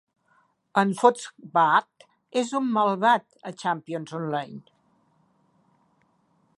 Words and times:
En 0.81 0.93
Foxbat 1.01 2.07
és 2.41 2.55
un 2.61 2.71
malvat 2.79 3.29
a 3.51 3.55
"Champions 3.65 4.17
Online". 4.23 4.77